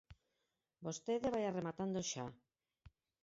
[0.85, 2.25] Vostede vaia rematando xa.